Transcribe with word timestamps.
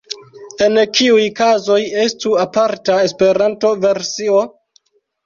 En 0.67 0.77
kiuj 0.99 1.25
kazoj 1.39 1.77
estu 2.03 2.31
aparta 2.45 2.97
Esperanto-versio? 3.09 4.41